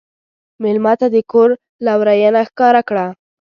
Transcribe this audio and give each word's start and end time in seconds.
مېلمه 0.61 0.93
ته 0.99 1.07
د 1.15 1.17
کور 1.31 1.49
لورینه 1.85 2.41
ښکاره 2.49 2.81
کړه. 2.89 3.05